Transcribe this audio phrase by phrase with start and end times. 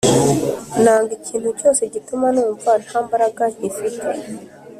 [0.83, 4.05] Nanga ikintu cyose gituma numva ntambaraga nkifite